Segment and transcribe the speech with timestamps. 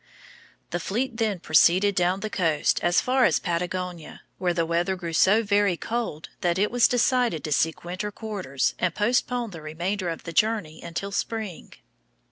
[0.71, 5.13] The fleet then proceeded down the coast as far as Patagonia, where the weather grew
[5.13, 10.09] so very cold that it was decided to seek winter quarters and postpone the remainder
[10.09, 11.73] of the journey until spring.